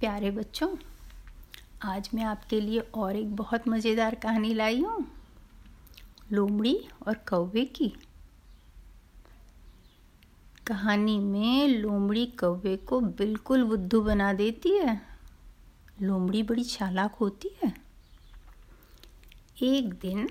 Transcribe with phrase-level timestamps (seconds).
[0.00, 0.68] प्यारे बच्चों,
[1.82, 5.04] आज मैं आपके लिए और एक बहुत मज़ेदार कहानी लाई हूँ,
[6.32, 6.76] लोमड़ी
[7.06, 7.88] और कौवे की।
[10.66, 15.00] कहानी में लोमड़ी कौवे को बिल्कुल बुद्धू बना देती है।
[16.02, 17.74] लोमड़ी बड़ी चालाक होती है।
[19.62, 20.28] एक दिन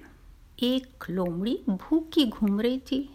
[0.63, 3.09] एक लोमड़ी भूखी घूम रही थी।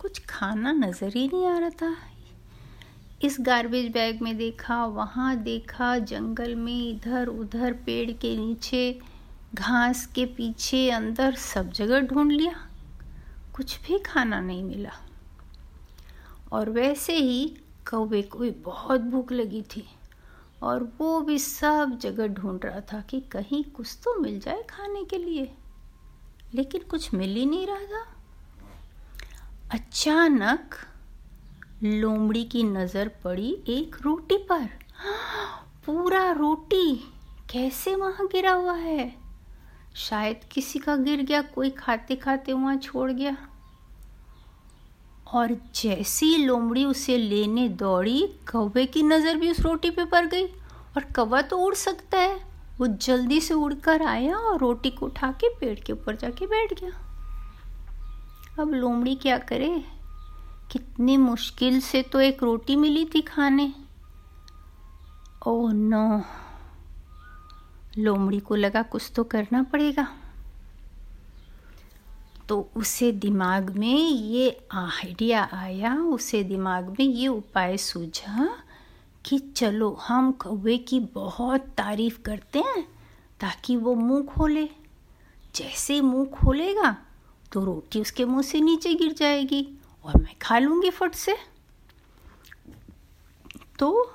[0.00, 1.96] कुछ खाना नज़र ही नहीं आ रहा था
[3.22, 9.00] इस गार्बेज बैग में देखा, वहाँ देखा, जंगल में इधर उधर, पेड़ के नीचे,
[9.54, 12.68] घास के पीछे, अंदर सब जगह ढूंढ लिया।
[13.54, 14.92] कुछ भी खाना नहीं मिला।
[16.52, 17.56] और वैसे ही
[17.90, 19.88] कौवे को बहुत भूख लगी थी।
[20.62, 25.04] और वो भी सब जगह ढूंढ रहा था कि कहीं कुछ तो मिल जाए खाने
[25.04, 25.54] के लिए।
[26.54, 28.06] लेकिन कुछ मिल ही नहीं रहा था।
[29.72, 30.74] अचानक
[31.84, 34.68] लोमड़ी की नज़र पड़ी एक रोटी पर।
[35.86, 36.96] पूरा रोटी
[37.50, 39.14] कैसे वहाँ गिरा हुआ है?
[39.96, 43.36] शायद किसी का गिर गया, कोई खाते खाते वहाँ छोड़ गया।
[45.32, 50.46] और जैसी लोमड़ी उसे लेने दौड़ी, कौवे की नज़र भी उस रोटी पे पड़ गई।
[50.96, 52.40] और कौवा तो उड़ सकता है।
[52.78, 56.80] वो जल्दी से उड़कर आया और रोटी को उठा के पेड़ के ऊपर जाके बैठ
[56.80, 56.92] गया।
[58.62, 59.99] अब लोमड़ी क्या करे?
[60.70, 63.72] कितनी मुश्किल से तो एक रोटी मिली थी खाने।
[65.46, 66.22] Oh no.
[67.98, 70.08] लोमड़ी को लगा कुछ तो करना पड़ेगा।
[72.48, 78.58] तो उसे दिमाग में ये आइडिया आया, उसे दिमाग में ये उपाय सूझा
[79.24, 82.82] कि चलो, हम कौवे की बहुत तारीफ़ करते हैं
[83.40, 84.68] ताकि वो मुँह खोले।
[85.54, 86.96] जैसे मुँह खोलेगा
[87.52, 91.36] तो रोटी उसके मुँह से नीचे गिर जाएगी। और मैं खा लूँगी फट से।
[93.78, 94.12] तो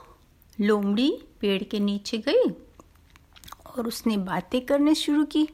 [0.61, 2.50] लोमड़ी पेड़ के नीचे गई
[3.78, 5.45] और उसने बातें करने शुरू की।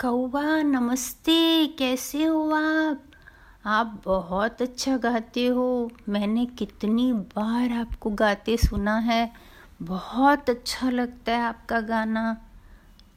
[0.00, 3.02] कौवा, नमस्ते, कैसे हो आप?
[3.66, 9.32] आप बहुत अच्छा गाते हो। मैंने कितनी बार आपको गाते सुना है।
[9.82, 12.36] बहुत अच्छा लगता है आपका गाना।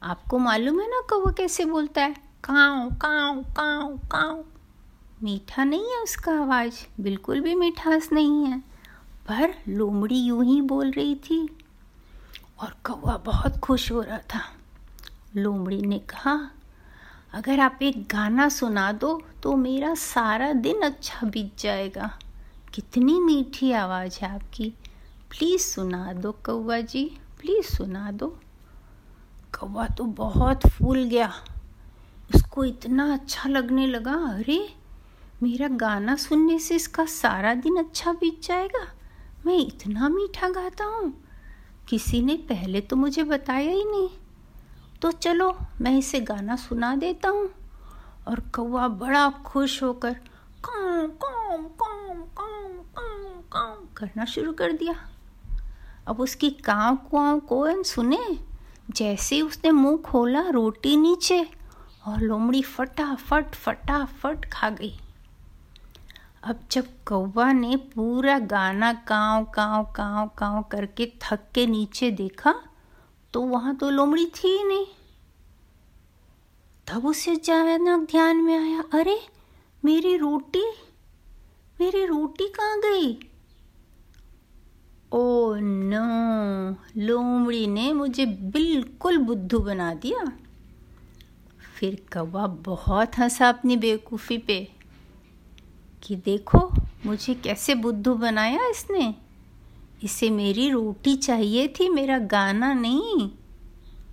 [0.02, 2.14] आपको मालूम है ना कौवा कैसे बोलता है?
[2.44, 4.44] काँव काँव काँव काँव।
[5.22, 7.02] मीठा नहीं है उसका आवाज़?
[7.02, 8.58] बिल्कुल भी मिठास नहीं है।
[9.28, 11.58] पर लोमड़ी यूँ ही बोल रही थी।
[12.60, 14.40] और कौवा बहुत खुश हो रहा था।
[15.36, 16.50] लोमड़ी ने कहा,
[17.32, 22.18] अगर आप एक गाना सुना दो तो मेरा सारा दिन अच्छा बीत जाएगा।
[22.74, 24.74] कितनी मीठी आवाज़ है आपकी।
[25.30, 28.40] प्लीज़ सुना दो कौवा जी, प्लीज़ सुना दो।
[29.60, 31.32] कौवा तो बहुत फूल गया।
[32.34, 34.79] उसको इतना अच्छा लगने लगा, अरे
[35.42, 38.86] मेरा गाना सुनने से इसका सारा दिन अच्छा बीत जाएगा।
[39.46, 41.24] मैं इतना मीठा गाता हूँ।
[41.88, 44.08] किसी ने पहले तो मुझे बताया ही नहीं।
[45.02, 47.50] तो चलो, मैं इसे गाना सुना देता हूँ।
[48.28, 50.14] और कौआ बड़ा खुश होकर
[50.64, 54.94] काम काम काम काम काम काम करना शुरू कर दिया।
[56.06, 58.38] अब उसकी काव, कुआव कौन सुने?
[58.90, 61.50] जैसे उसने मुँह खोला रोटी नीचे
[62.06, 65.00] और लोमड़ी फटाफट फटाफट खा गई।
[66.42, 72.54] अब जब कौवा ने पूरा गाना काँव काँव काँव काँव करके थक के नीचे देखा
[73.32, 74.86] तो वहाँ तो लोमड़ी थी ही नहीं।
[76.86, 79.20] तब उसे अचानक ध्यान में आया, अरे,
[79.84, 80.64] मेरी रोटी?
[81.80, 83.30] मेरी रोटी कहाँ गई?
[85.12, 90.32] ओ नो, लोमड़ी ने मुझे बिल्कुल बुद्धू बना दिया।
[91.76, 94.79] फिर कौवा बहुत हंसा अपनी बेवकूफ़ी पे।
[96.02, 96.58] कि देखो,
[97.06, 99.14] मुझे कैसे बुद्धू बनाया इसने?
[100.04, 103.30] इसे मेरी रोटी चाहिए थी, मेरा गाना नहीं।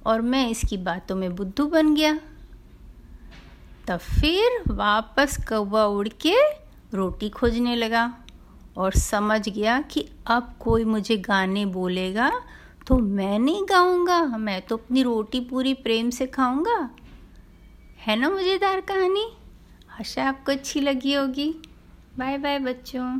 [0.05, 2.13] और मैं इसकी बातों में बुद्धू बन गया।
[3.87, 6.35] तब फिर वापस कौवा उड़ के
[6.93, 8.13] रोटी खोजने लगा
[8.77, 12.31] और समझ गया कि अब कोई मुझे गाने बोलेगा
[12.87, 16.89] तो मैं नहीं गाऊँगा, मैं तो अपनी रोटी पूरी प्रेम से खाऊँगा।
[17.99, 19.25] है ना मज़ेदार कहानी?
[19.99, 21.53] आशा, आपको अच्छी लगी होगी।
[22.19, 23.19] बाय बाय बच्चों।